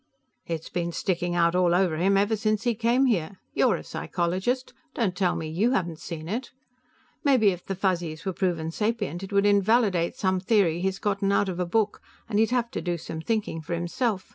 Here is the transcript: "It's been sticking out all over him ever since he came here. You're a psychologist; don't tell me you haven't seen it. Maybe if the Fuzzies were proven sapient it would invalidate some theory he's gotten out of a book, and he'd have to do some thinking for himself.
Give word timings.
"It's 0.47 0.67
been 0.69 0.91
sticking 0.93 1.35
out 1.35 1.53
all 1.53 1.75
over 1.75 1.95
him 1.97 2.17
ever 2.17 2.35
since 2.35 2.63
he 2.63 2.73
came 2.73 3.05
here. 3.05 3.37
You're 3.53 3.75
a 3.75 3.83
psychologist; 3.83 4.73
don't 4.95 5.15
tell 5.15 5.35
me 5.35 5.47
you 5.47 5.73
haven't 5.73 5.99
seen 5.99 6.27
it. 6.27 6.49
Maybe 7.23 7.49
if 7.49 7.63
the 7.63 7.75
Fuzzies 7.75 8.25
were 8.25 8.33
proven 8.33 8.71
sapient 8.71 9.21
it 9.21 9.31
would 9.31 9.45
invalidate 9.45 10.15
some 10.15 10.39
theory 10.39 10.81
he's 10.81 10.97
gotten 10.97 11.31
out 11.31 11.49
of 11.49 11.59
a 11.59 11.67
book, 11.67 12.01
and 12.27 12.39
he'd 12.39 12.49
have 12.49 12.71
to 12.71 12.81
do 12.81 12.97
some 12.97 13.21
thinking 13.21 13.61
for 13.61 13.75
himself. 13.75 14.27